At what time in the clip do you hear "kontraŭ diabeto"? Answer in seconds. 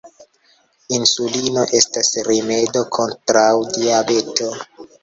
2.99-4.55